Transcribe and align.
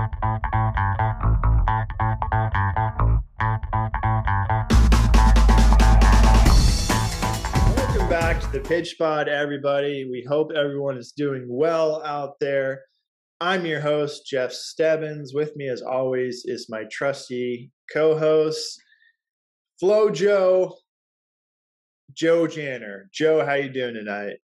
Welcome 0.00 0.12
back 8.08 8.40
to 8.40 8.48
the 8.50 8.62
Pitch 8.64 8.96
Pod, 8.98 9.28
everybody. 9.28 10.06
We 10.10 10.24
hope 10.26 10.52
everyone 10.56 10.96
is 10.96 11.12
doing 11.12 11.44
well 11.50 12.02
out 12.02 12.40
there. 12.40 12.80
I'm 13.42 13.66
your 13.66 13.80
host, 13.80 14.24
Jeff 14.24 14.52
Stebbins. 14.52 15.34
With 15.34 15.54
me, 15.54 15.68
as 15.68 15.82
always, 15.82 16.46
is 16.46 16.70
my 16.70 16.84
trusty 16.90 17.70
co-host, 17.92 18.82
Flo 19.78 20.08
Joe, 20.08 20.78
Joe 22.14 22.46
Janner. 22.46 23.10
Joe, 23.12 23.44
how 23.44 23.52
you 23.52 23.68
doing 23.68 23.92
tonight? 23.92 24.38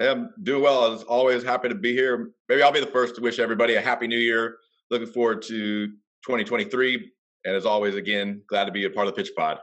I'm 0.00 0.30
doing 0.42 0.64
well. 0.64 0.92
As 0.92 1.04
always, 1.04 1.44
happy 1.44 1.68
to 1.68 1.76
be 1.76 1.92
here. 1.92 2.32
Maybe 2.48 2.62
I'll 2.62 2.72
be 2.72 2.80
the 2.80 2.86
first 2.86 3.14
to 3.14 3.20
wish 3.22 3.38
everybody 3.38 3.76
a 3.76 3.80
happy 3.80 4.08
new 4.08 4.18
year. 4.18 4.56
Looking 4.90 5.08
forward 5.08 5.42
to 5.42 5.86
2023. 5.88 7.10
And 7.44 7.54
as 7.54 7.66
always, 7.66 7.94
again, 7.94 8.42
glad 8.48 8.64
to 8.64 8.72
be 8.72 8.84
a 8.84 8.90
part 8.90 9.06
of 9.06 9.14
the 9.14 9.22
Pitch 9.22 9.32
Pod. 9.36 9.58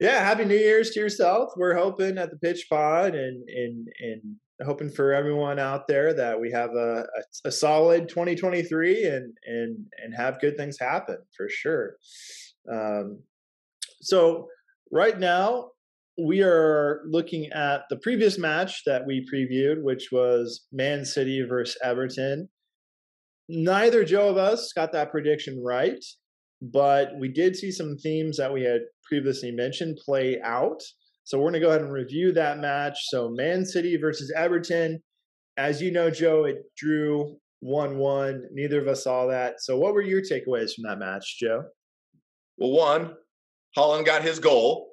Yeah, 0.00 0.24
happy 0.24 0.44
New 0.44 0.56
Year's 0.56 0.90
to 0.90 1.00
yourself. 1.00 1.52
We're 1.56 1.76
hoping 1.76 2.18
at 2.18 2.30
the 2.30 2.38
Pitch 2.38 2.66
Pod 2.70 3.14
and 3.14 3.48
and 3.48 3.88
and 4.00 4.22
hoping 4.64 4.90
for 4.90 5.12
everyone 5.12 5.58
out 5.58 5.86
there 5.86 6.12
that 6.14 6.40
we 6.40 6.50
have 6.50 6.70
a, 6.70 7.04
a, 7.44 7.48
a 7.48 7.52
solid 7.52 8.08
2023 8.08 9.04
and 9.04 9.32
and 9.44 9.76
and 10.02 10.14
have 10.16 10.40
good 10.40 10.56
things 10.56 10.78
happen 10.80 11.18
for 11.36 11.48
sure. 11.48 11.96
Um, 12.72 13.22
so 14.00 14.48
right 14.90 15.18
now 15.18 15.70
we 16.18 16.42
are 16.42 17.02
looking 17.06 17.46
at 17.52 17.82
the 17.90 17.96
previous 17.96 18.38
match 18.38 18.82
that 18.86 19.06
we 19.06 19.26
previewed, 19.32 19.82
which 19.82 20.08
was 20.10 20.66
Man 20.72 21.04
City 21.04 21.42
versus 21.42 21.78
Everton. 21.82 22.48
Neither 23.48 24.04
Joe 24.04 24.28
of 24.28 24.36
us 24.36 24.72
got 24.74 24.92
that 24.92 25.10
prediction 25.10 25.62
right, 25.64 26.04
but 26.60 27.12
we 27.18 27.28
did 27.28 27.56
see 27.56 27.70
some 27.70 27.96
themes 27.96 28.36
that 28.36 28.52
we 28.52 28.62
had 28.62 28.82
previously 29.04 29.50
mentioned 29.50 29.98
play 30.04 30.38
out. 30.44 30.82
So 31.24 31.38
we're 31.38 31.44
going 31.44 31.54
to 31.54 31.60
go 31.60 31.68
ahead 31.68 31.82
and 31.82 31.92
review 31.92 32.32
that 32.32 32.58
match. 32.58 32.96
So 33.08 33.30
Man 33.30 33.64
City 33.64 33.96
versus 33.96 34.32
Everton. 34.36 35.02
As 35.56 35.80
you 35.80 35.90
know, 35.90 36.10
Joe, 36.10 36.44
it 36.44 36.58
drew 36.76 37.36
1 37.60 37.98
1. 37.98 38.44
Neither 38.52 38.80
of 38.80 38.88
us 38.88 39.04
saw 39.04 39.26
that. 39.26 39.60
So 39.60 39.78
what 39.78 39.94
were 39.94 40.02
your 40.02 40.22
takeaways 40.22 40.74
from 40.74 40.84
that 40.84 40.98
match, 40.98 41.38
Joe? 41.40 41.64
Well, 42.58 42.70
one, 42.70 43.14
Haaland 43.76 44.04
got 44.04 44.22
his 44.22 44.38
goal, 44.38 44.90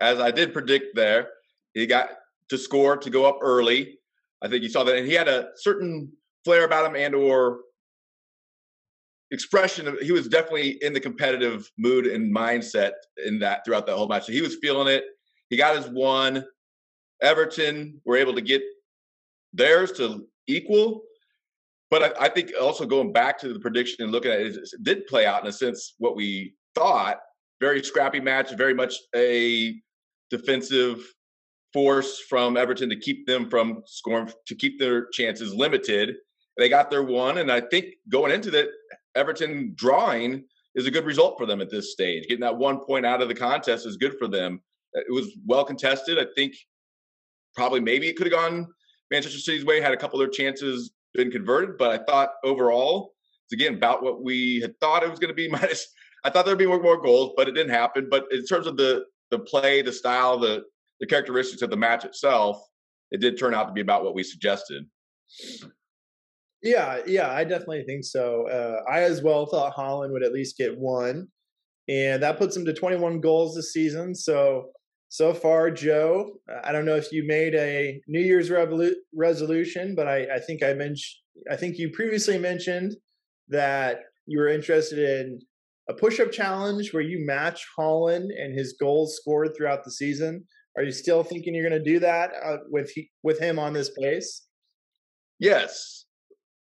as 0.00 0.20
I 0.20 0.30
did 0.30 0.52
predict 0.52 0.94
there. 0.94 1.28
He 1.74 1.86
got 1.86 2.10
to 2.50 2.58
score 2.58 2.96
to 2.96 3.10
go 3.10 3.24
up 3.26 3.38
early. 3.42 3.98
I 4.42 4.48
think 4.48 4.62
you 4.62 4.68
saw 4.68 4.84
that. 4.84 4.96
And 4.96 5.06
he 5.06 5.14
had 5.14 5.28
a 5.28 5.48
certain 5.56 6.12
flair 6.44 6.64
about 6.64 6.86
him 6.86 6.96
and 6.96 7.14
or 7.14 7.60
expression 9.30 9.88
of 9.88 9.98
he 9.98 10.12
was 10.12 10.28
definitely 10.28 10.78
in 10.82 10.92
the 10.92 11.00
competitive 11.00 11.70
mood 11.78 12.06
and 12.06 12.34
mindset 12.34 12.92
in 13.24 13.38
that 13.40 13.64
throughout 13.64 13.86
that 13.86 13.96
whole 13.96 14.08
match. 14.08 14.26
So 14.26 14.32
he 14.32 14.42
was 14.42 14.56
feeling 14.56 14.88
it. 14.88 15.04
He 15.50 15.56
got 15.56 15.76
his 15.76 15.86
one. 15.88 16.44
Everton 17.22 18.00
were 18.04 18.16
able 18.16 18.34
to 18.34 18.40
get 18.40 18.62
theirs 19.52 19.92
to 19.92 20.26
equal. 20.46 21.02
But 21.90 22.02
I, 22.02 22.26
I 22.26 22.28
think 22.28 22.52
also 22.60 22.84
going 22.84 23.12
back 23.12 23.38
to 23.40 23.52
the 23.52 23.60
prediction 23.60 24.02
and 24.02 24.12
looking 24.12 24.32
at 24.32 24.40
it, 24.40 24.56
it 24.56 24.68
did 24.82 25.06
play 25.06 25.26
out 25.26 25.42
in 25.42 25.48
a 25.48 25.52
sense 25.52 25.94
what 25.98 26.16
we 26.16 26.54
thought. 26.74 27.18
Very 27.60 27.82
scrappy 27.82 28.20
match, 28.20 28.54
very 28.54 28.74
much 28.74 28.94
a 29.14 29.74
defensive 30.30 31.00
force 31.72 32.20
from 32.28 32.56
Everton 32.56 32.88
to 32.90 32.98
keep 32.98 33.26
them 33.26 33.48
from 33.48 33.82
scoring, 33.86 34.30
to 34.46 34.54
keep 34.54 34.78
their 34.78 35.06
chances 35.06 35.54
limited. 35.54 36.16
They 36.56 36.68
got 36.68 36.90
their 36.90 37.02
one, 37.02 37.38
and 37.38 37.52
I 37.52 37.60
think 37.60 37.86
going 38.08 38.32
into 38.32 38.50
that, 38.52 38.68
Everton 39.16 39.72
drawing 39.74 40.44
is 40.74 40.86
a 40.86 40.90
good 40.90 41.06
result 41.06 41.36
for 41.38 41.46
them 41.46 41.60
at 41.60 41.70
this 41.70 41.92
stage. 41.92 42.24
Getting 42.28 42.40
that 42.40 42.56
one 42.56 42.78
point 42.80 43.06
out 43.06 43.22
of 43.22 43.28
the 43.28 43.34
contest 43.34 43.86
is 43.86 43.96
good 43.96 44.16
for 44.18 44.28
them. 44.28 44.60
Uh, 44.96 45.00
it 45.00 45.12
was 45.12 45.36
well 45.44 45.64
contested. 45.64 46.18
I 46.18 46.26
think 46.36 46.54
probably 47.54 47.80
maybe 47.80 48.08
it 48.08 48.16
could 48.16 48.26
have 48.26 48.40
gone 48.40 48.68
Manchester 49.10 49.38
City's 49.38 49.64
way, 49.64 49.80
had 49.80 49.92
a 49.92 49.96
couple 49.96 50.20
of 50.20 50.32
chances 50.32 50.92
been 51.14 51.30
converted, 51.30 51.78
but 51.78 51.90
I 51.90 52.04
thought 52.04 52.30
overall, 52.44 53.14
it's 53.44 53.52
again 53.52 53.74
about 53.74 54.02
what 54.02 54.22
we 54.22 54.60
had 54.60 54.78
thought 54.80 55.02
it 55.02 55.10
was 55.10 55.18
going 55.18 55.28
to 55.28 55.34
be. 55.34 55.48
Minus, 55.50 55.86
I 56.24 56.30
thought 56.30 56.44
there'd 56.44 56.58
be 56.58 56.66
more, 56.66 56.82
more 56.82 57.00
goals, 57.00 57.32
but 57.36 57.48
it 57.48 57.52
didn't 57.52 57.72
happen. 57.72 58.08
But 58.10 58.26
in 58.30 58.44
terms 58.44 58.66
of 58.66 58.76
the 58.76 59.04
the 59.30 59.38
play, 59.38 59.82
the 59.82 59.92
style, 59.92 60.38
the 60.38 60.64
the 61.00 61.06
characteristics 61.06 61.62
of 61.62 61.70
the 61.70 61.76
match 61.76 62.04
itself, 62.04 62.60
it 63.10 63.20
did 63.20 63.38
turn 63.38 63.54
out 63.54 63.66
to 63.66 63.72
be 63.72 63.80
about 63.80 64.04
what 64.04 64.14
we 64.14 64.22
suggested. 64.22 64.86
Yeah, 66.66 66.98
yeah, 67.06 67.30
I 67.30 67.44
definitely 67.44 67.84
think 67.84 68.04
so. 68.04 68.48
Uh, 68.48 68.82
I 68.90 69.02
as 69.02 69.22
well 69.22 69.46
thought 69.46 69.76
Haaland 69.76 70.10
would 70.10 70.24
at 70.24 70.32
least 70.32 70.58
get 70.58 70.76
one, 70.76 71.28
and 71.88 72.20
that 72.24 72.38
puts 72.38 72.56
him 72.56 72.64
to 72.64 72.74
21 72.74 73.20
goals 73.20 73.54
this 73.54 73.72
season. 73.72 74.16
So 74.16 74.70
so 75.08 75.32
far, 75.32 75.70
Joe, 75.70 76.32
I 76.64 76.72
don't 76.72 76.84
know 76.84 76.96
if 76.96 77.12
you 77.12 77.24
made 77.24 77.54
a 77.54 78.00
New 78.08 78.20
Year's 78.20 78.50
revolu- 78.50 78.96
resolution, 79.14 79.94
but 79.94 80.08
I, 80.08 80.26
I 80.34 80.40
think 80.40 80.64
I 80.64 80.72
mentioned, 80.72 81.22
I 81.48 81.54
think 81.54 81.78
you 81.78 81.90
previously 81.92 82.36
mentioned 82.36 82.96
that 83.48 84.00
you 84.26 84.40
were 84.40 84.48
interested 84.48 84.98
in 84.98 85.38
a 85.88 85.94
push-up 85.94 86.32
challenge 86.32 86.92
where 86.92 87.04
you 87.04 87.24
match 87.24 87.64
Haaland 87.78 88.30
and 88.36 88.58
his 88.58 88.74
goals 88.80 89.16
scored 89.16 89.56
throughout 89.56 89.84
the 89.84 89.92
season. 89.92 90.44
Are 90.76 90.82
you 90.82 90.90
still 90.90 91.22
thinking 91.22 91.54
you're 91.54 91.68
going 91.68 91.80
to 91.80 91.92
do 91.92 92.00
that 92.00 92.32
uh, 92.44 92.56
with 92.68 92.90
he, 92.90 93.08
with 93.22 93.38
him 93.38 93.60
on 93.60 93.72
this 93.72 93.92
pace? 93.96 94.48
Yes, 95.38 96.06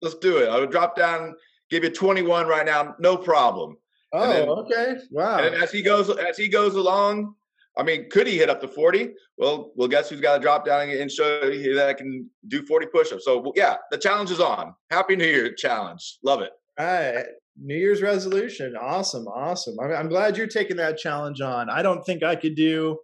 let's 0.04 0.16
do 0.16 0.38
it. 0.38 0.50
I 0.50 0.60
would 0.60 0.70
drop 0.70 0.96
down, 0.96 1.34
give 1.70 1.84
you 1.84 1.90
21 1.90 2.46
right 2.46 2.66
now, 2.66 2.96
no 3.00 3.18
problem. 3.18 3.78
Oh, 4.12 4.28
then, 4.28 4.50
okay, 4.50 4.96
wow. 5.10 5.40
And 5.40 5.56
as 5.56 5.72
he 5.72 5.82
goes 5.82 6.10
as 6.10 6.38
he 6.38 6.48
goes 6.48 6.76
along, 6.76 7.34
I 7.76 7.82
mean, 7.82 8.10
could 8.12 8.28
he 8.28 8.38
hit 8.38 8.50
up 8.50 8.62
to 8.62 8.68
40? 8.68 9.12
Well, 9.38 9.72
well, 9.76 9.88
guess 9.88 10.10
who's 10.10 10.22
got 10.22 10.36
to 10.36 10.42
drop 10.42 10.66
down 10.66 10.90
and 10.90 11.12
show 11.12 11.44
you 11.46 11.74
that 11.74 11.90
I 11.90 11.94
can 11.94 12.30
do 12.48 12.64
40 12.64 12.88
push-ups. 12.88 13.26
So 13.26 13.52
yeah, 13.56 13.78
the 13.90 13.98
challenge 13.98 14.30
is 14.30 14.40
on. 14.40 14.76
Happy 14.92 15.16
New 15.16 15.26
Year 15.26 15.52
challenge. 15.54 16.20
Love 16.24 16.42
it. 16.42 16.52
All 16.78 16.86
right. 16.86 17.26
New 17.60 17.76
Year's 17.76 18.02
resolution. 18.02 18.76
Awesome. 18.80 19.28
Awesome. 19.28 19.80
I'm, 19.80 19.92
I'm 19.92 20.10
glad 20.10 20.38
you're 20.38 20.48
taking 20.48 20.78
that 20.78 20.98
challenge 20.98 21.42
on. 21.42 21.70
I 21.70 21.82
don't 21.82 22.04
think 22.04 22.22
I 22.22 22.36
could 22.36 22.56
do 22.56 23.00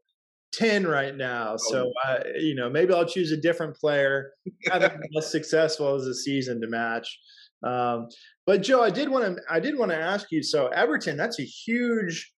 10 0.54 0.88
right 0.88 1.16
now. 1.16 1.56
So, 1.58 1.92
uh, 2.08 2.20
you 2.40 2.56
know, 2.56 2.70
maybe 2.70 2.94
I'll 2.94 3.06
choose 3.06 3.32
a 3.32 3.38
different 3.38 3.76
player, 3.76 4.32
haven't 4.72 5.02
been 5.02 5.22
successful 5.22 5.96
as 5.96 6.06
a 6.06 6.14
season 6.14 6.60
to 6.62 6.68
match. 6.68 7.20
Um, 7.64 8.08
but 8.46 8.62
Joe, 8.62 8.82
I 8.82 8.90
did 8.90 9.10
want 9.10 9.26
to, 9.26 9.42
I 9.50 9.60
did 9.60 9.78
want 9.78 9.92
to 9.92 9.98
ask 9.98 10.28
you. 10.32 10.42
So 10.42 10.68
Everton, 10.68 11.18
that's 11.18 11.40
a 11.40 11.44
huge, 11.44 12.32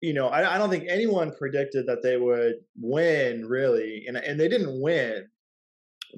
you 0.00 0.14
know, 0.14 0.28
I, 0.28 0.54
I 0.54 0.58
don't 0.58 0.70
think 0.70 0.84
anyone 0.88 1.32
predicted 1.36 1.86
that 1.86 2.02
they 2.02 2.16
would 2.16 2.54
win 2.80 3.46
really, 3.46 4.04
and 4.06 4.16
and 4.16 4.38
they 4.38 4.48
didn't 4.48 4.80
win. 4.80 5.26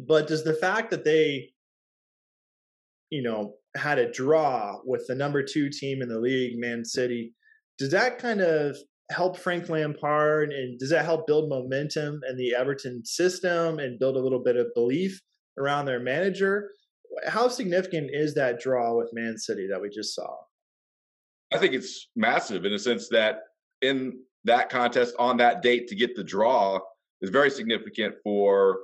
But 0.07 0.27
does 0.27 0.45
the 0.45 0.55
fact 0.55 0.91
that 0.91 1.05
they, 1.05 1.51
you 3.11 3.23
know, 3.23 3.55
had 3.77 3.99
a 3.99 4.11
draw 4.11 4.79
with 4.85 5.07
the 5.07 5.15
number 5.15 5.43
two 5.43 5.69
team 5.71 6.03
in 6.03 6.09
the 6.09 6.21
league, 6.21 6.59
Man 6.59 6.85
City, 6.85 7.35
does 7.79 7.91
that 7.91 8.19
kind 8.19 8.41
of 8.41 8.77
help 9.13 9.37
Frank 9.37 9.69
Lampard 9.69 10.53
and 10.53 10.79
does 10.79 10.91
that 10.91 11.05
help 11.05 11.27
build 11.27 11.49
momentum 11.49 12.21
in 12.29 12.37
the 12.37 12.55
Everton 12.55 13.05
system 13.05 13.79
and 13.79 13.99
build 13.99 14.17
a 14.17 14.21
little 14.21 14.43
bit 14.43 14.57
of 14.57 14.75
belief 14.75 15.21
around 15.59 15.87
their 15.87 16.01
manager? 16.01 16.71
How 17.27 17.49
significant 17.49 18.11
is 18.13 18.35
that 18.35 18.61
draw 18.61 18.97
with 18.97 19.11
Man 19.13 19.37
City 19.39 19.67
that 19.69 19.81
we 19.81 19.91
just 19.91 20.15
saw? 20.15 20.35
I 21.53 21.59
think 21.59 21.75
it's 21.75 22.09
massive 22.17 22.65
in 22.65 22.73
the 22.73 22.79
sense 22.79 23.09
that 23.11 23.41
in 23.83 24.21
that 24.45 24.71
contest 24.71 25.15
on 25.19 25.37
that 25.37 25.63
date 25.63 25.89
to 25.89 25.95
get 25.95 26.17
the 26.17 26.25
draw 26.25 26.81
is 27.21 27.31
very 27.31 27.51
significant 27.51 28.15
for, 28.25 28.81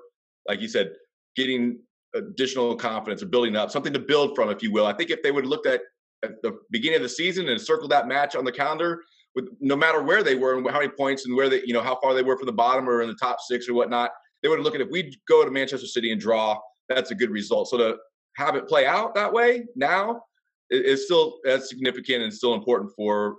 like 0.47 0.61
you 0.61 0.69
said, 0.69 0.93
getting 1.35 1.81
additional 2.15 2.77
confidence 2.77 3.23
or 3.23 3.27
building 3.27 3.57
up, 3.57 3.71
something 3.71 3.93
to 3.93 3.99
build 3.99 4.35
from, 4.35 4.51
if 4.51 4.63
you 4.63 4.73
will. 4.73 4.87
I 4.87 4.93
think 4.93 5.11
if 5.11 5.23
they 5.23 5.31
would 5.31 5.45
have 5.45 5.51
looked 5.51 5.67
at, 5.67 5.81
at 6.23 6.43
the 6.43 6.59
beginning 6.71 6.97
of 6.97 7.03
the 7.03 7.09
season 7.09 7.49
and 7.49 7.61
circled 7.61 7.91
that 7.91 8.09
match 8.09 8.37
on 8.37 8.45
the 8.45 8.53
calendar, 8.53 9.03
with 9.39 9.51
no 9.61 9.77
matter 9.77 10.03
where 10.03 10.25
they 10.25 10.35
were 10.35 10.59
and 10.59 10.69
how 10.69 10.81
many 10.81 10.91
points 10.91 11.25
and 11.27 11.37
where 11.37 11.49
they, 11.49 11.63
you 11.65 11.73
know, 11.73 11.81
how 11.81 11.97
far 12.03 12.13
they 12.13 12.25
were 12.25 12.37
from 12.37 12.47
the 12.47 12.53
bottom 12.53 12.89
or 12.89 13.03
in 13.03 13.09
the 13.09 13.15
top 13.15 13.39
six 13.41 13.69
or 13.69 13.75
whatnot, 13.75 14.11
they 14.43 14.49
would 14.49 14.59
looked 14.59 14.75
at 14.75 14.83
if 14.83 14.91
we 14.91 15.17
go 15.29 15.45
to 15.45 15.51
Manchester 15.51 15.87
City 15.87 16.11
and 16.11 16.21
draw, 16.21 16.59
that's 16.89 17.13
a 17.13 17.15
good 17.15 17.31
result. 17.31 17.69
So 17.69 17.79
to 17.79 17.97
have 18.37 18.57
it 18.57 18.67
play 18.67 18.85
out 18.85 19.15
that 19.15 19.33
way 19.33 19.65
now 19.77 20.23
is 20.71 21.05
still 21.05 21.39
as 21.47 21.69
significant 21.69 22.25
and 22.25 22.35
still 22.35 22.55
important 22.55 22.91
for 22.97 23.37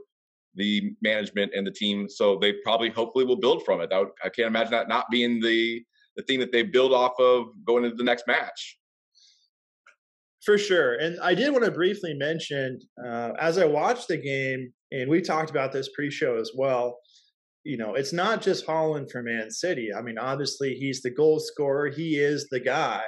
the 0.56 0.94
management 1.02 1.52
and 1.54 1.68
the 1.68 1.72
team. 1.72 2.08
So 2.08 2.38
they 2.40 2.54
probably, 2.64 2.90
hopefully, 2.90 3.26
will 3.26 3.40
build 3.40 3.64
from 3.66 3.82
it. 3.82 3.92
I, 3.92 4.00
would, 4.00 4.10
I 4.24 4.30
can't 4.30 4.48
imagine 4.48 4.72
that 4.72 4.88
not 4.88 5.06
being 5.12 5.42
the 5.42 5.84
the 6.16 6.24
thing 6.24 6.40
that 6.40 6.52
they 6.52 6.64
build 6.64 6.94
off 6.94 7.14
of 7.20 7.46
going 7.66 7.84
into 7.84 7.96
the 7.96 8.04
next 8.04 8.26
match. 8.28 8.78
For 10.44 10.58
sure. 10.58 10.96
And 10.96 11.18
I 11.22 11.34
did 11.34 11.52
want 11.52 11.64
to 11.66 11.72
briefly 11.72 12.14
mention 12.14 12.80
uh, 13.06 13.32
as 13.40 13.58
I 13.58 13.66
watched 13.66 14.08
the 14.08 14.18
game, 14.18 14.74
and 14.92 15.10
we 15.10 15.22
talked 15.22 15.50
about 15.50 15.72
this 15.72 15.90
pre 15.96 16.10
show 16.10 16.38
as 16.38 16.52
well. 16.56 16.98
You 17.64 17.78
know, 17.78 17.96
it's 17.96 18.14
not 18.14 18.42
just 18.42 18.66
Haaland 18.66 19.12
for 19.12 19.22
Man 19.22 19.52
City. 19.52 19.90
I 19.94 20.02
mean, 20.02 20.18
obviously, 20.18 20.76
he's 20.76 21.02
the 21.02 21.12
goal 21.12 21.40
scorer, 21.40 21.90
he 21.90 22.18
is 22.18 22.48
the 22.50 22.60
guy. 22.60 23.04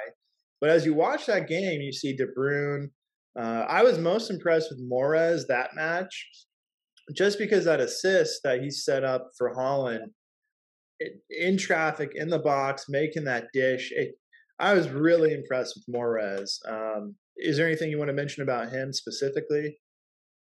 But 0.60 0.70
as 0.70 0.86
you 0.86 0.94
watch 0.94 1.26
that 1.26 1.48
game, 1.48 1.80
you 1.80 1.92
see 1.92 2.14
De 2.14 2.26
Bruyne, 2.26 2.88
Uh, 3.38 3.64
I 3.68 3.82
was 3.82 3.98
most 3.98 4.30
impressed 4.30 4.70
with 4.70 4.88
Mahrez 4.88 5.46
that 5.48 5.74
match, 5.74 6.28
just 7.14 7.38
because 7.38 7.64
that 7.64 7.80
assist 7.80 8.42
that 8.44 8.60
he 8.60 8.70
set 8.70 9.04
up 9.04 9.30
for 9.36 9.54
Haaland 9.54 10.12
in 11.30 11.56
traffic 11.56 12.12
in 12.14 12.28
the 12.28 12.38
box, 12.38 12.84
making 12.88 13.24
that 13.24 13.46
dish. 13.52 13.90
It, 13.92 14.14
I 14.60 14.74
was 14.74 14.88
really 14.90 15.32
impressed 15.32 15.76
with 15.76 15.96
Mahrez. 15.96 16.58
Um, 16.68 17.16
is 17.36 17.56
there 17.56 17.66
anything 17.66 17.90
you 17.90 17.98
want 17.98 18.10
to 18.10 18.14
mention 18.14 18.42
about 18.42 18.70
him 18.70 18.92
specifically? 18.92 19.78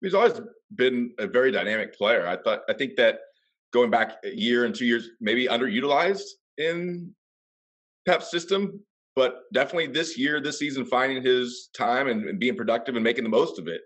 He's 0.00 0.14
always 0.14 0.41
been 0.75 1.12
a 1.19 1.26
very 1.26 1.52
dynamic 1.52 1.97
player. 1.97 2.26
I 2.26 2.37
thought 2.37 2.61
I 2.69 2.73
think 2.73 2.97
that 2.97 3.20
going 3.73 3.91
back 3.91 4.19
a 4.25 4.35
year 4.35 4.64
and 4.64 4.75
two 4.75 4.87
years, 4.87 5.11
maybe 5.20 5.47
underutilized 5.47 6.23
in 6.58 7.14
Pep's 8.06 8.31
system, 8.31 8.81
but 9.14 9.43
definitely 9.52 9.88
this 9.88 10.17
year, 10.17 10.41
this 10.41 10.58
season, 10.58 10.85
finding 10.85 11.23
his 11.23 11.69
time 11.76 12.08
and, 12.08 12.25
and 12.29 12.38
being 12.38 12.56
productive 12.56 12.94
and 12.94 13.05
making 13.05 13.25
the 13.25 13.31
most 13.31 13.58
of 13.58 13.69
it. 13.69 13.82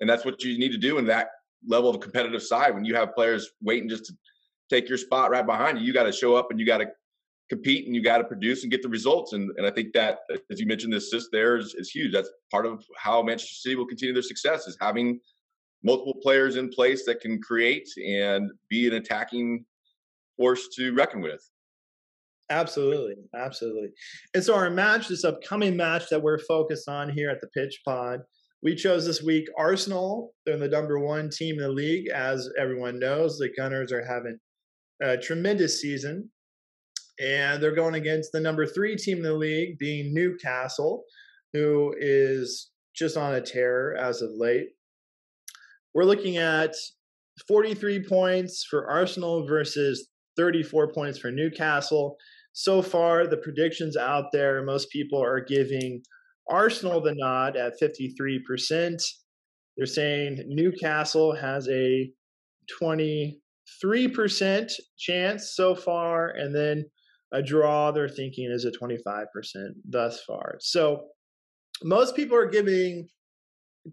And 0.00 0.08
that's 0.08 0.24
what 0.24 0.42
you 0.42 0.58
need 0.58 0.72
to 0.72 0.78
do 0.78 0.98
in 0.98 1.06
that 1.06 1.28
level 1.66 1.90
of 1.90 2.00
competitive 2.00 2.42
side 2.42 2.74
when 2.74 2.84
you 2.84 2.94
have 2.94 3.14
players 3.14 3.50
waiting 3.62 3.88
just 3.88 4.04
to 4.06 4.12
take 4.70 4.88
your 4.88 4.98
spot 4.98 5.30
right 5.30 5.46
behind 5.46 5.78
you. 5.78 5.84
You 5.84 5.92
got 5.92 6.04
to 6.04 6.12
show 6.12 6.34
up 6.34 6.50
and 6.50 6.60
you 6.60 6.66
got 6.66 6.78
to 6.78 6.88
compete 7.48 7.86
and 7.86 7.94
you 7.94 8.02
got 8.02 8.18
to 8.18 8.24
produce 8.24 8.62
and 8.62 8.70
get 8.70 8.82
the 8.82 8.88
results. 8.88 9.32
And, 9.32 9.50
and 9.56 9.66
I 9.66 9.70
think 9.70 9.92
that, 9.94 10.20
as 10.50 10.60
you 10.60 10.66
mentioned, 10.66 10.92
the 10.92 10.98
assist 10.98 11.28
there 11.32 11.56
is, 11.56 11.74
is 11.74 11.90
huge. 11.90 12.12
That's 12.12 12.28
part 12.50 12.66
of 12.66 12.84
how 12.96 13.22
Manchester 13.22 13.54
City 13.54 13.76
will 13.76 13.86
continue 13.86 14.12
their 14.12 14.22
success 14.22 14.66
is 14.66 14.76
having 14.80 15.20
multiple 15.84 16.18
players 16.22 16.56
in 16.56 16.70
place 16.70 17.04
that 17.04 17.20
can 17.20 17.40
create 17.40 17.88
and 18.04 18.50
be 18.68 18.88
an 18.88 18.94
attacking 18.94 19.64
force 20.36 20.68
to 20.74 20.92
reckon 20.94 21.20
with. 21.20 21.48
Absolutely, 22.50 23.16
absolutely. 23.34 23.90
And 24.34 24.42
so 24.42 24.54
our 24.54 24.70
match, 24.70 25.08
this 25.08 25.24
upcoming 25.24 25.76
match 25.76 26.08
that 26.10 26.22
we're 26.22 26.38
focused 26.38 26.88
on 26.88 27.08
here 27.10 27.30
at 27.30 27.40
the 27.40 27.48
Pitch 27.48 27.80
Pod, 27.84 28.20
we 28.62 28.74
chose 28.74 29.06
this 29.06 29.22
week 29.22 29.46
Arsenal. 29.58 30.34
They're 30.44 30.58
the 30.58 30.68
number 30.68 30.98
one 30.98 31.30
team 31.30 31.56
in 31.56 31.62
the 31.62 31.68
league, 31.68 32.08
as 32.08 32.48
everyone 32.58 32.98
knows. 32.98 33.38
The 33.38 33.50
Gunners 33.56 33.92
are 33.92 34.04
having 34.04 34.38
a 35.02 35.16
tremendous 35.16 35.80
season, 35.80 36.30
and 37.20 37.62
they're 37.62 37.74
going 37.74 37.94
against 37.94 38.32
the 38.32 38.40
number 38.40 38.66
three 38.66 38.96
team 38.96 39.18
in 39.18 39.22
the 39.22 39.34
league, 39.34 39.78
being 39.78 40.14
Newcastle, 40.14 41.04
who 41.52 41.94
is 41.98 42.70
just 42.94 43.16
on 43.16 43.34
a 43.34 43.40
tear 43.40 43.96
as 43.96 44.22
of 44.22 44.30
late. 44.36 44.68
We're 45.94 46.04
looking 46.04 46.38
at 46.38 46.74
43 47.46 48.04
points 48.04 48.64
for 48.68 48.90
Arsenal 48.90 49.46
versus 49.46 50.08
34 50.36 50.92
points 50.92 51.18
for 51.18 51.30
Newcastle. 51.30 52.16
So 52.52 52.82
far, 52.82 53.26
the 53.26 53.36
predictions 53.36 53.96
out 53.96 54.26
there, 54.32 54.62
most 54.64 54.90
people 54.90 55.22
are 55.22 55.40
giving 55.40 56.02
Arsenal 56.48 57.00
the 57.00 57.14
nod 57.14 57.56
at 57.56 57.80
53%. 57.80 59.02
They're 59.76 59.86
saying 59.86 60.44
Newcastle 60.46 61.34
has 61.34 61.68
a 61.68 62.10
23% 62.80 63.36
chance 64.98 65.50
so 65.54 65.74
far, 65.74 66.28
and 66.30 66.54
then 66.54 66.84
a 67.32 67.42
draw 67.42 67.90
they're 67.90 68.08
thinking 68.08 68.50
is 68.50 68.64
a 68.64 68.70
25% 68.70 69.24
thus 69.88 70.22
far. 70.22 70.56
So 70.60 71.06
most 71.82 72.14
people 72.14 72.36
are 72.36 72.46
giving 72.46 73.08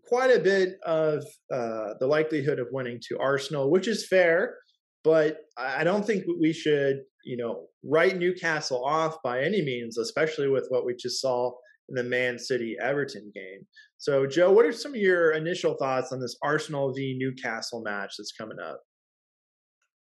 quite 0.03 0.31
a 0.31 0.39
bit 0.39 0.75
of 0.85 1.23
uh, 1.53 1.93
the 1.99 2.07
likelihood 2.07 2.59
of 2.59 2.67
winning 2.71 2.99
to 3.09 3.19
Arsenal, 3.19 3.69
which 3.69 3.87
is 3.87 4.07
fair, 4.07 4.55
but 5.03 5.37
I 5.57 5.83
don't 5.83 6.05
think 6.05 6.25
we 6.39 6.53
should, 6.53 7.01
you 7.25 7.37
know, 7.37 7.67
write 7.83 8.17
Newcastle 8.17 8.83
off 8.85 9.17
by 9.23 9.41
any 9.41 9.61
means, 9.63 9.97
especially 9.97 10.47
with 10.47 10.67
what 10.69 10.85
we 10.85 10.95
just 10.95 11.19
saw 11.21 11.51
in 11.89 11.95
the 11.95 12.03
Man 12.03 12.37
City 12.37 12.77
Everton 12.81 13.31
game. 13.33 13.65
So, 13.97 14.25
Joe, 14.25 14.51
what 14.51 14.65
are 14.65 14.71
some 14.71 14.93
of 14.93 14.99
your 14.99 15.31
initial 15.31 15.75
thoughts 15.75 16.11
on 16.11 16.19
this 16.19 16.37
Arsenal 16.43 16.93
v 16.93 17.15
Newcastle 17.17 17.81
match 17.81 18.13
that's 18.17 18.31
coming 18.31 18.59
up? 18.59 18.81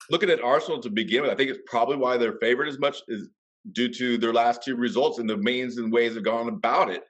Looking 0.10 0.30
at 0.30 0.42
Arsenal 0.42 0.82
to 0.82 0.90
begin 0.90 1.24
with, 1.24 1.32
I 1.32 1.36
think 1.36 1.50
it's 1.50 1.60
probably 1.68 1.98
why 1.98 2.18
they're 2.18 2.38
favored 2.40 2.70
as 2.70 2.80
much 2.80 3.02
is 3.10 3.30
due 3.74 3.90
to 3.90 4.18
their 4.18 4.34
last 4.34 4.64
two 4.64 4.76
results 4.76 5.20
and 5.20 5.30
the 5.30 5.38
means 5.38 5.78
and 5.78 5.92
ways 5.92 6.16
they've 6.16 6.24
gone 6.24 6.48
about 6.48 6.90
it. 6.90 7.04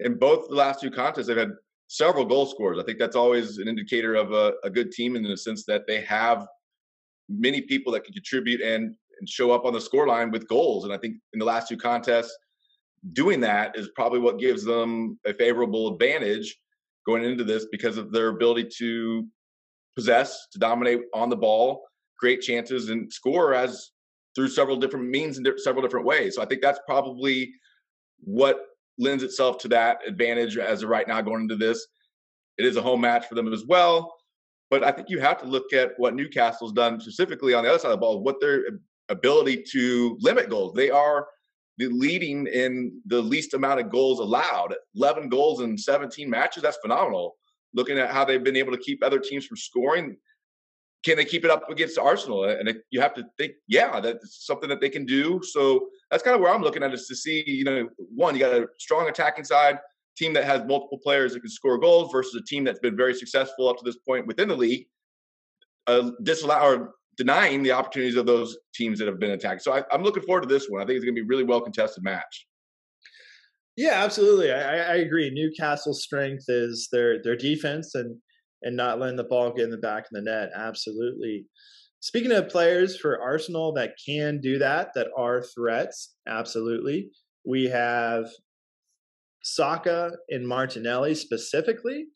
In 0.00 0.18
both 0.18 0.48
the 0.48 0.56
last 0.56 0.80
two 0.80 0.90
contests, 0.90 1.28
they've 1.28 1.36
had 1.36 1.52
several 1.90 2.24
goal 2.24 2.46
scorers. 2.46 2.78
I 2.78 2.84
think 2.84 3.00
that's 3.00 3.16
always 3.16 3.58
an 3.58 3.66
indicator 3.66 4.14
of 4.14 4.32
a, 4.32 4.52
a 4.62 4.70
good 4.70 4.92
team 4.92 5.16
in 5.16 5.24
the 5.24 5.36
sense 5.36 5.64
that 5.64 5.88
they 5.88 6.00
have 6.02 6.46
many 7.28 7.60
people 7.60 7.92
that 7.92 8.04
can 8.04 8.14
contribute 8.14 8.60
and, 8.60 8.94
and 9.18 9.28
show 9.28 9.50
up 9.50 9.64
on 9.64 9.72
the 9.72 9.80
score 9.80 10.06
line 10.06 10.30
with 10.30 10.46
goals. 10.46 10.84
And 10.84 10.92
I 10.92 10.98
think 10.98 11.16
in 11.32 11.40
the 11.40 11.44
last 11.44 11.66
two 11.66 11.76
contests, 11.76 12.32
doing 13.12 13.40
that 13.40 13.76
is 13.76 13.88
probably 13.96 14.20
what 14.20 14.38
gives 14.38 14.62
them 14.62 15.18
a 15.26 15.34
favorable 15.34 15.92
advantage 15.92 16.56
going 17.06 17.24
into 17.24 17.42
this 17.42 17.66
because 17.72 17.96
of 17.96 18.12
their 18.12 18.28
ability 18.28 18.68
to 18.78 19.26
possess, 19.96 20.46
to 20.52 20.60
dominate 20.60 21.00
on 21.12 21.28
the 21.28 21.36
ball, 21.36 21.82
create 22.20 22.40
chances, 22.40 22.90
and 22.90 23.12
score 23.12 23.52
as 23.52 23.90
through 24.36 24.48
several 24.48 24.76
different 24.76 25.08
means 25.08 25.38
and 25.38 25.48
several 25.56 25.82
different 25.82 26.06
ways. 26.06 26.36
So 26.36 26.42
I 26.42 26.44
think 26.44 26.62
that's 26.62 26.78
probably 26.86 27.52
what 28.20 28.60
lends 28.98 29.22
itself 29.22 29.58
to 29.58 29.68
that 29.68 29.98
advantage 30.06 30.56
as 30.58 30.82
of 30.82 30.88
right 30.88 31.08
now 31.08 31.20
going 31.20 31.42
into 31.42 31.56
this. 31.56 31.86
It 32.58 32.66
is 32.66 32.76
a 32.76 32.82
home 32.82 33.00
match 33.00 33.26
for 33.26 33.34
them 33.34 33.52
as 33.52 33.64
well. 33.64 34.14
But 34.70 34.84
I 34.84 34.92
think 34.92 35.10
you 35.10 35.18
have 35.20 35.40
to 35.40 35.46
look 35.46 35.72
at 35.72 35.92
what 35.96 36.14
Newcastle's 36.14 36.72
done 36.72 37.00
specifically 37.00 37.54
on 37.54 37.64
the 37.64 37.70
other 37.70 37.78
side 37.78 37.88
of 37.88 37.92
the 37.92 37.98
ball, 37.98 38.22
what 38.22 38.40
their 38.40 38.62
ability 39.08 39.64
to 39.72 40.16
limit 40.20 40.48
goals. 40.48 40.74
They 40.74 40.90
are 40.90 41.26
the 41.78 41.88
leading 41.88 42.46
in 42.46 43.00
the 43.06 43.20
least 43.20 43.54
amount 43.54 43.80
of 43.80 43.90
goals 43.90 44.20
allowed 44.20 44.74
11 44.94 45.28
goals 45.28 45.60
in 45.62 45.76
17 45.76 46.28
matches. 46.28 46.62
That's 46.62 46.76
phenomenal. 46.76 47.36
Looking 47.74 47.98
at 47.98 48.10
how 48.10 48.24
they've 48.24 48.44
been 48.44 48.56
able 48.56 48.72
to 48.72 48.78
keep 48.78 49.02
other 49.02 49.18
teams 49.18 49.46
from 49.46 49.56
scoring, 49.56 50.16
can 51.02 51.16
they 51.16 51.24
keep 51.24 51.44
it 51.44 51.50
up 51.50 51.68
against 51.70 51.98
Arsenal? 51.98 52.44
And 52.44 52.68
it, 52.68 52.82
you 52.90 53.00
have 53.00 53.14
to 53.14 53.24
think, 53.38 53.52
yeah, 53.66 54.00
that's 54.00 54.44
something 54.46 54.68
that 54.68 54.80
they 54.80 54.90
can 54.90 55.06
do. 55.06 55.40
So 55.42 55.88
that's 56.10 56.22
kind 56.22 56.34
of 56.34 56.40
where 56.40 56.52
I'm 56.52 56.62
looking 56.62 56.82
at 56.82 56.92
is 56.92 57.06
to 57.06 57.16
see, 57.16 57.42
you 57.46 57.64
know, 57.64 57.88
one, 57.96 58.34
you 58.34 58.40
got 58.40 58.54
a 58.54 58.66
strong 58.78 59.08
attacking 59.08 59.44
side, 59.44 59.78
team 60.16 60.32
that 60.34 60.44
has 60.44 60.62
multiple 60.66 60.98
players 60.98 61.32
that 61.32 61.40
can 61.40 61.50
score 61.50 61.78
goals 61.78 62.12
versus 62.12 62.34
a 62.34 62.44
team 62.44 62.64
that's 62.64 62.80
been 62.80 62.96
very 62.96 63.14
successful 63.14 63.68
up 63.68 63.78
to 63.78 63.84
this 63.84 63.96
point 63.96 64.26
within 64.26 64.48
the 64.48 64.56
league, 64.56 64.86
uh, 65.86 66.10
disallow 66.22 66.60
or 66.60 66.94
denying 67.16 67.62
the 67.62 67.72
opportunities 67.72 68.16
of 68.16 68.26
those 68.26 68.56
teams 68.74 68.98
that 68.98 69.08
have 69.08 69.18
been 69.18 69.32
attacked. 69.32 69.62
So 69.62 69.72
I, 69.72 69.82
am 69.92 70.02
looking 70.02 70.22
forward 70.22 70.42
to 70.42 70.48
this 70.48 70.68
one. 70.68 70.82
I 70.82 70.86
think 70.86 70.96
it's 70.96 71.04
going 71.04 71.14
to 71.14 71.20
be 71.20 71.24
a 71.24 71.28
really 71.28 71.44
well 71.44 71.60
contested 71.60 72.04
match. 72.04 72.46
Yeah, 73.76 74.04
absolutely. 74.04 74.52
I, 74.52 74.92
I 74.92 74.94
agree. 74.96 75.30
Newcastle's 75.30 76.02
strength 76.02 76.44
is 76.48 76.88
their 76.92 77.22
their 77.22 77.36
defense 77.36 77.94
and 77.94 78.16
and 78.62 78.76
not 78.76 78.98
letting 78.98 79.16
the 79.16 79.24
ball 79.24 79.52
get 79.52 79.64
in 79.64 79.70
the 79.70 79.78
back 79.78 80.04
of 80.04 80.10
the 80.12 80.22
net. 80.22 80.50
Absolutely. 80.54 81.46
Speaking 82.00 82.32
of 82.32 82.48
players 82.48 82.98
for 82.98 83.20
Arsenal 83.20 83.72
that 83.74 83.94
can 84.04 84.40
do 84.40 84.58
that, 84.58 84.92
that 84.94 85.08
are 85.16 85.42
threats, 85.42 86.14
absolutely. 86.26 87.10
We 87.44 87.64
have 87.66 88.26
Saka 89.42 90.12
and 90.30 90.46
Martinelli 90.46 91.14
specifically 91.14 92.06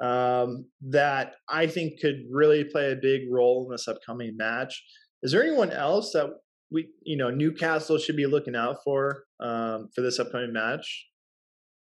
um, 0.00 0.66
that 0.80 1.34
I 1.48 1.66
think 1.66 2.00
could 2.00 2.22
really 2.30 2.64
play 2.64 2.92
a 2.92 2.96
big 2.96 3.22
role 3.30 3.64
in 3.64 3.72
this 3.72 3.88
upcoming 3.88 4.36
match. 4.36 4.82
Is 5.22 5.32
there 5.32 5.42
anyone 5.42 5.70
else 5.70 6.12
that 6.12 6.30
we, 6.70 6.88
you 7.02 7.16
know, 7.16 7.30
Newcastle 7.30 7.98
should 7.98 8.16
be 8.16 8.26
looking 8.26 8.54
out 8.54 8.76
for 8.84 9.24
um, 9.40 9.88
for 9.94 10.02
this 10.02 10.18
upcoming 10.18 10.52
match? 10.52 11.06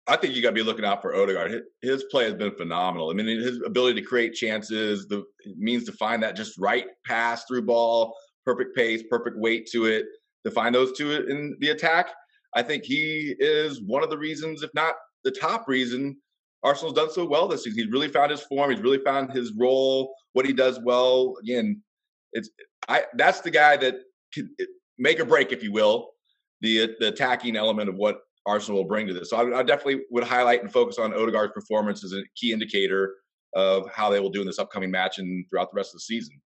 I 0.07 0.17
think 0.17 0.35
you 0.35 0.43
got 0.43 0.51
to 0.51 0.55
be 0.55 0.63
looking 0.63 0.85
out 0.85 1.01
for 1.01 1.15
Odegaard. 1.15 1.63
His, 1.81 2.05
play 2.05 2.25
has 2.25 2.35
been 2.35 2.55
phenomenal. 2.57 3.11
I 3.11 3.15
mean, 3.15 3.27
his 3.27 3.61
ability 3.65 4.01
to 4.01 4.07
create 4.07 4.35
chances, 4.35 5.09
the 5.09 5.25
means 5.57 5.85
to 5.85 5.93
find 5.93 6.23
that 6.23 6.37
just 6.37 6.59
right 6.59 6.87
pass 7.07 7.45
through 7.45 7.63
ball, 7.63 8.15
perfect 8.45 8.77
pace, 8.77 9.03
perfect 9.09 9.39
weight 9.39 9.67
to 9.73 9.87
it, 9.87 10.05
to 10.45 10.51
find 10.51 10.75
those 10.75 10.93
two 10.93 11.13
in 11.13 11.57
the 11.61 11.71
attack. 11.71 12.11
I 12.55 12.63
think 12.63 12.85
he 12.85 13.35
is 13.39 13.81
one 13.83 14.03
of 14.03 14.11
the 14.11 14.19
reasons, 14.19 14.63
if 14.63 14.71
not 14.75 14.95
the 15.25 15.31
top 15.31 15.67
reason, 15.69 16.17
Arsenal's 16.63 16.95
done 16.95 17.11
so 17.11 17.25
well 17.27 17.49
this 17.49 17.65
season. 17.65 17.85
He's 17.85 17.93
really 17.93 18.09
found 18.09 18.31
his 18.31 18.43
form. 18.43 18.71
He's 18.71 18.81
really 18.81 19.03
found 19.05 19.33
his 19.33 19.53
role, 19.53 20.15
what 20.33 20.47
he 20.47 20.53
does 20.53 20.81
well. 20.83 21.35
Again, 21.43 21.83
it's 22.33 22.51
I 22.89 23.05
that's 23.17 23.41
the 23.41 23.51
guy 23.51 23.77
that 23.79 23.97
can 24.33 24.55
make 24.99 25.21
or 25.21 25.25
break, 25.25 25.53
if 25.53 25.63
you 25.63 25.73
will, 25.73 26.11
the 26.61 26.95
the 27.01 27.09
attacking 27.09 27.57
element 27.57 27.89
of 27.89 27.97
what 27.97 28.21
Arsenal 28.47 28.83
will 28.83 28.89
bring 28.89 29.07
to 29.07 29.15
this. 29.15 29.31
So 29.31 29.37
I, 29.37 29.61
I 29.61 29.63
definitely 29.63 30.03
would 30.11 30.25
highlight 30.25 30.63
and 30.63 30.73
focus 30.73 30.99
on 30.99 31.15
Odegaard's 31.15 31.53
performance 31.53 32.05
as 32.05 32.13
a 32.13 32.23
key 32.37 32.53
indicator 32.53 33.15
of 33.55 33.89
how 33.91 34.11
they 34.11 34.21
will 34.21 34.31
do 34.31 34.41
in 34.41 34.47
this 34.47 34.59
upcoming 34.59 34.91
match 34.91 35.19
and 35.19 35.47
throughout 35.49 35.71
the 35.71 35.77
rest 35.77 35.91
of 35.91 35.95
the 35.95 36.01
season. 36.01 36.41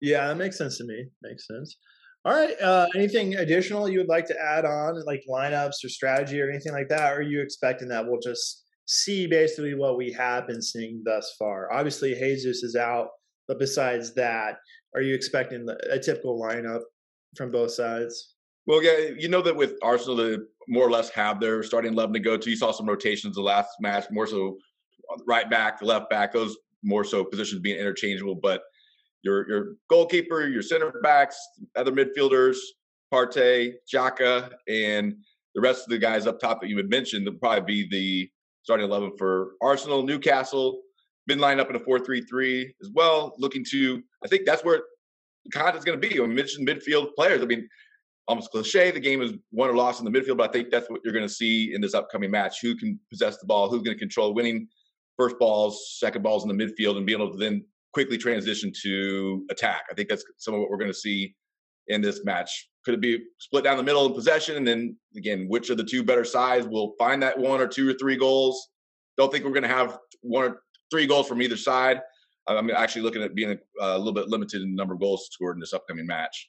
Yeah, 0.00 0.28
that 0.28 0.36
makes 0.36 0.56
sense 0.56 0.78
to 0.78 0.84
me. 0.84 1.06
Makes 1.22 1.46
sense. 1.46 1.76
All 2.24 2.34
right. 2.34 2.58
Uh, 2.60 2.86
anything 2.94 3.36
additional 3.36 3.88
you 3.88 3.98
would 3.98 4.08
like 4.08 4.26
to 4.26 4.40
add 4.40 4.64
on, 4.64 5.02
like 5.06 5.22
lineups 5.28 5.84
or 5.84 5.88
strategy 5.88 6.40
or 6.40 6.50
anything 6.50 6.72
like 6.72 6.88
that? 6.88 7.12
Or 7.12 7.18
are 7.18 7.22
you 7.22 7.40
expecting 7.40 7.88
that 7.88 8.06
we'll 8.06 8.20
just 8.20 8.64
see 8.86 9.26
basically 9.26 9.74
what 9.74 9.96
we 9.96 10.12
have 10.12 10.46
been 10.46 10.60
seeing 10.60 11.02
thus 11.04 11.34
far? 11.38 11.72
Obviously, 11.72 12.14
Jesus 12.14 12.62
is 12.62 12.76
out, 12.76 13.08
but 13.48 13.58
besides 13.58 14.14
that, 14.14 14.56
are 14.94 15.00
you 15.00 15.14
expecting 15.14 15.66
a 15.90 15.98
typical 15.98 16.40
lineup 16.40 16.82
from 17.36 17.50
both 17.50 17.70
sides? 17.70 18.34
Well, 18.66 18.82
yeah, 18.82 19.14
you 19.18 19.28
know 19.28 19.42
that 19.42 19.56
with 19.56 19.74
Arsenal, 19.82 20.16
they 20.16 20.36
more 20.68 20.86
or 20.86 20.90
less 20.90 21.10
have 21.10 21.40
their 21.40 21.62
starting 21.62 21.92
eleven 21.92 22.12
to 22.14 22.20
go 22.20 22.36
to. 22.36 22.50
You 22.50 22.56
saw 22.56 22.72
some 22.72 22.86
rotations 22.86 23.36
the 23.36 23.42
last 23.42 23.70
match, 23.80 24.04
more 24.10 24.26
so 24.26 24.58
uh, 25.12 25.22
right 25.26 25.50
back, 25.50 25.82
left 25.82 26.10
back, 26.10 26.32
those 26.32 26.56
more 26.82 27.04
so 27.04 27.24
positions 27.24 27.60
being 27.60 27.78
interchangeable. 27.78 28.34
But 28.34 28.62
your 29.22 29.48
your 29.48 29.66
goalkeeper, 29.88 30.46
your 30.46 30.62
center 30.62 30.92
backs, 31.02 31.38
other 31.76 31.92
midfielders, 31.92 32.56
Partey, 33.12 33.74
Xhaka, 33.92 34.50
and 34.68 35.16
the 35.54 35.60
rest 35.60 35.84
of 35.84 35.90
the 35.90 35.98
guys 35.98 36.26
up 36.26 36.38
top 36.38 36.60
that 36.60 36.68
you 36.68 36.76
had 36.76 36.88
mentioned, 36.90 37.26
will 37.26 37.34
probably 37.34 37.84
be 37.84 37.88
the 37.90 38.30
starting 38.62 38.86
11 38.86 39.12
for 39.18 39.52
Arsenal, 39.62 40.02
Newcastle, 40.02 40.80
been 41.26 41.38
lined 41.38 41.60
up 41.60 41.70
in 41.70 41.76
a 41.76 41.80
4-3-3 41.80 42.70
as 42.82 42.90
well, 42.94 43.34
looking 43.38 43.64
to, 43.70 44.02
I 44.24 44.28
think 44.28 44.46
that's 44.46 44.64
where 44.64 44.82
the 45.44 45.50
content's 45.50 45.84
going 45.84 46.00
to 46.00 46.08
be. 46.08 46.20
I 46.20 46.26
mentioned 46.26 46.68
midfield 46.68 47.14
players. 47.16 47.42
I 47.42 47.46
mean, 47.46 47.68
almost 48.30 48.52
cliche, 48.52 48.92
the 48.92 49.00
game 49.00 49.20
is 49.20 49.32
won 49.50 49.68
or 49.68 49.74
lost 49.74 50.00
in 50.00 50.10
the 50.10 50.18
midfield, 50.18 50.36
but 50.36 50.48
I 50.48 50.52
think 50.52 50.70
that's 50.70 50.88
what 50.88 51.00
you're 51.04 51.12
going 51.12 51.26
to 51.26 51.34
see 51.34 51.74
in 51.74 51.80
this 51.80 51.94
upcoming 51.94 52.30
match. 52.30 52.60
Who 52.62 52.76
can 52.76 52.98
possess 53.10 53.38
the 53.38 53.46
ball? 53.46 53.68
Who's 53.68 53.82
going 53.82 53.96
to 53.96 53.98
control 53.98 54.32
winning 54.32 54.68
first 55.16 55.36
balls, 55.40 55.96
second 55.98 56.22
balls 56.22 56.44
in 56.44 56.56
the 56.56 56.64
midfield, 56.64 56.96
and 56.96 57.04
be 57.04 57.12
able 57.12 57.32
to 57.32 57.36
then 57.36 57.64
quickly 57.92 58.16
transition 58.16 58.72
to 58.82 59.44
attack. 59.50 59.82
I 59.90 59.94
think 59.94 60.08
that's 60.08 60.24
some 60.36 60.54
of 60.54 60.60
what 60.60 60.70
we're 60.70 60.76
going 60.76 60.92
to 60.92 60.96
see 60.96 61.34
in 61.88 62.00
this 62.00 62.24
match. 62.24 62.68
Could 62.84 62.94
it 62.94 63.00
be 63.00 63.18
split 63.38 63.64
down 63.64 63.76
the 63.76 63.82
middle 63.82 64.06
in 64.06 64.14
possession? 64.14 64.56
And 64.56 64.66
then 64.66 64.96
again, 65.16 65.46
which 65.48 65.68
of 65.68 65.76
the 65.76 65.84
two 65.84 66.04
better 66.04 66.24
sides 66.24 66.68
will 66.68 66.94
find 67.00 67.20
that 67.24 67.36
one 67.36 67.60
or 67.60 67.66
two 67.66 67.90
or 67.90 67.94
three 67.94 68.16
goals? 68.16 68.68
Don't 69.18 69.32
think 69.32 69.44
we're 69.44 69.50
going 69.50 69.64
to 69.64 69.68
have 69.68 69.98
one 70.22 70.44
or 70.44 70.62
three 70.88 71.08
goals 71.08 71.26
from 71.26 71.42
either 71.42 71.56
side. 71.56 72.00
I'm 72.46 72.70
actually 72.70 73.02
looking 73.02 73.22
at 73.22 73.34
being 73.34 73.50
a, 73.50 73.58
a 73.80 73.98
little 73.98 74.14
bit 74.14 74.28
limited 74.28 74.62
in 74.62 74.70
the 74.70 74.76
number 74.76 74.94
of 74.94 75.00
goals 75.00 75.28
scored 75.32 75.56
in 75.56 75.60
this 75.60 75.72
upcoming 75.72 76.06
match. 76.06 76.48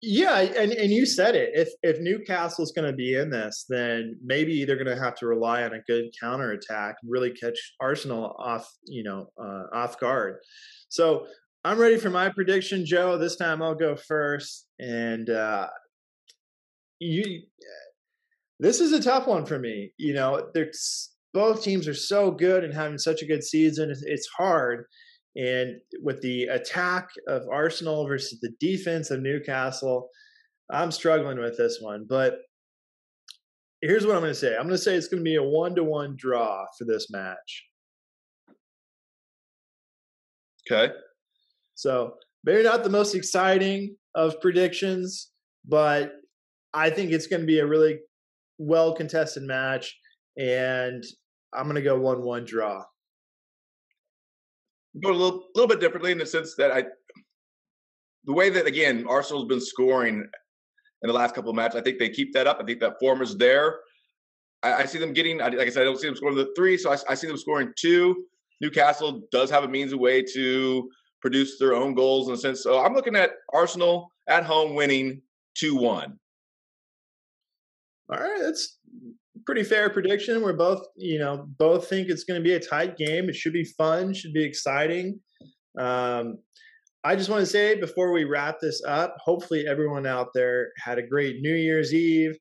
Yeah, 0.00 0.38
and, 0.38 0.72
and 0.72 0.92
you 0.92 1.04
said 1.06 1.34
it. 1.34 1.50
If 1.54 1.68
if 1.82 1.98
Newcastle's 2.00 2.70
going 2.70 2.88
to 2.88 2.96
be 2.96 3.16
in 3.16 3.30
this, 3.30 3.64
then 3.68 4.16
maybe 4.24 4.64
they're 4.64 4.82
going 4.82 4.96
to 4.96 5.02
have 5.02 5.16
to 5.16 5.26
rely 5.26 5.64
on 5.64 5.74
a 5.74 5.80
good 5.88 6.04
counter 6.20 6.52
attack 6.52 6.96
and 7.02 7.10
really 7.10 7.32
catch 7.32 7.58
Arsenal 7.80 8.36
off, 8.38 8.68
you 8.86 9.02
know, 9.02 9.30
uh, 9.42 9.64
off 9.76 9.98
guard. 9.98 10.36
So 10.88 11.26
I'm 11.64 11.78
ready 11.78 11.96
for 11.96 12.10
my 12.10 12.28
prediction, 12.28 12.86
Joe. 12.86 13.18
This 13.18 13.34
time 13.34 13.60
I'll 13.60 13.74
go 13.74 13.96
first, 13.96 14.68
and 14.78 15.28
uh, 15.30 15.66
you. 17.00 17.42
This 18.60 18.80
is 18.80 18.92
a 18.92 19.02
tough 19.02 19.26
one 19.26 19.46
for 19.46 19.58
me. 19.58 19.92
You 19.98 20.14
know, 20.14 20.48
there's 20.54 21.10
both 21.34 21.62
teams 21.62 21.88
are 21.88 21.94
so 21.94 22.30
good 22.30 22.62
and 22.64 22.72
having 22.72 22.98
such 22.98 23.22
a 23.22 23.26
good 23.26 23.42
season. 23.42 23.92
It's 24.02 24.28
hard. 24.28 24.86
And 25.36 25.76
with 26.02 26.20
the 26.20 26.44
attack 26.44 27.10
of 27.28 27.46
Arsenal 27.50 28.06
versus 28.06 28.40
the 28.40 28.52
defense 28.60 29.10
of 29.10 29.20
Newcastle, 29.20 30.08
I'm 30.70 30.90
struggling 30.90 31.38
with 31.38 31.56
this 31.56 31.78
one. 31.80 32.06
But 32.08 32.38
here's 33.80 34.04
what 34.04 34.16
I'm 34.16 34.22
going 34.22 34.32
to 34.32 34.38
say 34.38 34.56
I'm 34.56 34.64
going 34.64 34.70
to 34.70 34.78
say 34.78 34.94
it's 34.94 35.08
going 35.08 35.20
to 35.20 35.28
be 35.28 35.36
a 35.36 35.42
one 35.42 35.74
to 35.76 35.84
one 35.84 36.16
draw 36.16 36.64
for 36.76 36.84
this 36.84 37.10
match. 37.10 37.66
Okay. 40.70 40.92
So 41.74 42.14
maybe 42.44 42.62
not 42.62 42.84
the 42.84 42.90
most 42.90 43.14
exciting 43.14 43.96
of 44.14 44.40
predictions, 44.40 45.30
but 45.66 46.12
I 46.74 46.90
think 46.90 47.12
it's 47.12 47.26
going 47.26 47.40
to 47.40 47.46
be 47.46 47.60
a 47.60 47.66
really 47.66 48.00
well 48.58 48.94
contested 48.94 49.44
match. 49.44 49.96
And 50.36 51.04
I'm 51.54 51.64
going 51.64 51.76
to 51.76 51.82
go 51.82 51.98
1 51.98 52.22
1 52.22 52.44
draw 52.44 52.84
go 55.02 55.10
a 55.10 55.12
little, 55.12 55.46
little 55.54 55.68
bit 55.68 55.80
differently 55.80 56.12
in 56.12 56.18
the 56.18 56.26
sense 56.26 56.54
that 56.56 56.70
I, 56.72 56.84
the 58.24 58.32
way 58.32 58.50
that 58.50 58.66
again 58.66 59.06
Arsenal's 59.08 59.46
been 59.46 59.60
scoring 59.60 60.28
in 61.02 61.06
the 61.06 61.12
last 61.12 61.34
couple 61.34 61.50
of 61.50 61.56
matches, 61.56 61.80
I 61.80 61.82
think 61.82 61.98
they 61.98 62.08
keep 62.08 62.32
that 62.34 62.46
up. 62.46 62.58
I 62.60 62.64
think 62.64 62.80
that 62.80 62.98
form 62.98 63.22
is 63.22 63.36
there. 63.36 63.80
I, 64.62 64.74
I 64.74 64.84
see 64.86 64.98
them 64.98 65.12
getting, 65.12 65.38
like 65.38 65.54
I 65.54 65.68
said, 65.68 65.82
I 65.82 65.84
don't 65.84 66.00
see 66.00 66.08
them 66.08 66.16
scoring 66.16 66.36
the 66.36 66.52
three, 66.56 66.76
so 66.76 66.92
I, 66.92 66.96
I 67.08 67.14
see 67.14 67.28
them 67.28 67.36
scoring 67.36 67.72
two. 67.76 68.24
Newcastle 68.60 69.22
does 69.30 69.50
have 69.50 69.62
a 69.62 69.68
means 69.68 69.92
of 69.92 70.00
way 70.00 70.22
to 70.34 70.90
produce 71.20 71.58
their 71.58 71.74
own 71.74 71.94
goals 71.94 72.28
in 72.28 72.34
a 72.34 72.36
sense. 72.36 72.62
So 72.62 72.84
I'm 72.84 72.94
looking 72.94 73.14
at 73.14 73.30
Arsenal 73.52 74.10
at 74.28 74.44
home 74.44 74.74
winning 74.74 75.22
two 75.54 75.76
one. 75.76 76.18
All 78.10 78.18
right, 78.18 78.40
that's 78.40 78.78
pretty 79.48 79.64
fair 79.64 79.88
prediction. 79.88 80.42
We're 80.42 80.52
both, 80.52 80.82
you 80.94 81.18
know, 81.18 81.46
both 81.58 81.88
think 81.88 82.10
it's 82.10 82.24
going 82.24 82.38
to 82.38 82.44
be 82.44 82.52
a 82.52 82.60
tight 82.60 82.98
game. 82.98 83.30
It 83.30 83.34
should 83.34 83.54
be 83.54 83.64
fun, 83.64 84.12
should 84.12 84.34
be 84.34 84.44
exciting. 84.44 85.20
Um, 85.80 86.36
I 87.02 87.16
just 87.16 87.30
want 87.30 87.40
to 87.40 87.46
say 87.46 87.74
before 87.80 88.12
we 88.12 88.24
wrap 88.24 88.60
this 88.60 88.82
up, 88.86 89.16
hopefully 89.24 89.66
everyone 89.66 90.06
out 90.06 90.34
there 90.34 90.68
had 90.76 90.98
a 90.98 91.02
great 91.02 91.36
New 91.40 91.54
Year's 91.54 91.94
Eve, 91.94 92.36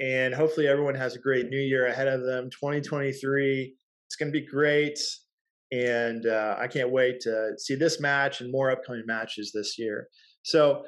and 0.00 0.32
hopefully 0.34 0.66
everyone 0.66 0.94
has 0.94 1.14
a 1.14 1.18
great 1.18 1.50
New 1.50 1.60
Year 1.60 1.88
ahead 1.88 2.08
of 2.08 2.24
them. 2.24 2.48
2023, 2.48 3.76
it's 4.06 4.16
going 4.16 4.32
to 4.32 4.40
be 4.40 4.46
great, 4.46 4.98
and 5.72 6.24
uh, 6.24 6.56
I 6.58 6.68
can't 6.68 6.90
wait 6.90 7.20
to 7.20 7.50
see 7.58 7.74
this 7.74 8.00
match 8.00 8.40
and 8.40 8.50
more 8.50 8.70
upcoming 8.70 9.04
matches 9.04 9.52
this 9.52 9.78
year. 9.78 10.08
So 10.42 10.84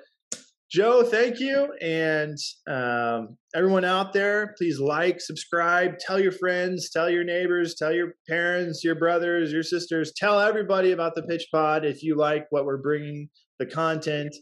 Joe, 0.70 1.02
thank 1.02 1.40
you. 1.40 1.72
And 1.80 2.36
um, 2.68 3.38
everyone 3.54 3.86
out 3.86 4.12
there, 4.12 4.54
please 4.58 4.78
like, 4.78 5.18
subscribe, 5.18 5.98
tell 5.98 6.20
your 6.20 6.32
friends, 6.32 6.90
tell 6.90 7.08
your 7.08 7.24
neighbors, 7.24 7.74
tell 7.74 7.92
your 7.92 8.12
parents, 8.28 8.84
your 8.84 8.94
brothers, 8.94 9.50
your 9.50 9.62
sisters, 9.62 10.12
tell 10.14 10.38
everybody 10.38 10.92
about 10.92 11.14
the 11.14 11.22
Pitch 11.22 11.46
Pod 11.50 11.86
if 11.86 12.02
you 12.02 12.16
like 12.16 12.46
what 12.50 12.66
we're 12.66 12.82
bringing, 12.82 13.30
the 13.58 13.64
content. 13.64 14.36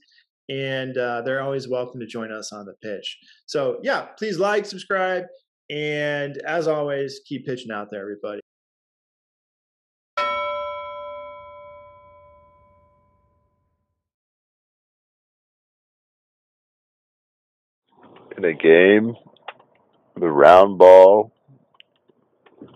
And 0.49 0.99
uh, 0.99 1.23
they're 1.23 1.43
always 1.43 1.69
welcome 1.69 2.01
to 2.01 2.07
join 2.07 2.33
us 2.33 2.53
on 2.53 2.67
the 2.67 2.75
pitch. 2.83 3.17
So, 3.47 3.79
yeah, 3.83 4.07
please 4.19 4.39
like, 4.39 4.67
subscribe. 4.67 5.25
And 5.71 6.39
as 6.39 6.67
always, 6.67 7.21
keep 7.27 7.47
pitching 7.47 7.71
out 7.73 7.89
there, 7.91 8.01
everybody. 8.01 8.41
In 18.37 18.45
a 18.45 18.53
game, 18.53 19.17
the 20.19 20.27
round 20.27 20.79
ball, 20.79 21.33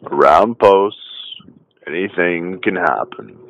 round 0.02 0.58
posts, 0.58 0.98
anything 1.86 2.60
can 2.62 2.76
happen. 2.76 3.49